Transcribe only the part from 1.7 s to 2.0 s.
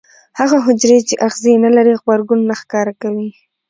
لري